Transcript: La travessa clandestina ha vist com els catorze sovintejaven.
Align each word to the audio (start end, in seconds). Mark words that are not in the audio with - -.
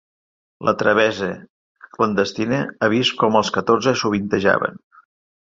La 0.69 0.73
travessa 0.77 1.29
clandestina 1.97 2.63
ha 2.81 2.91
vist 2.95 3.15
com 3.25 3.39
els 3.43 3.53
catorze 3.59 3.95
sovintejaven. 4.05 4.83